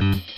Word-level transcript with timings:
Bye. 0.00 0.31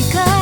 wake 0.00 0.14
up 0.14 0.39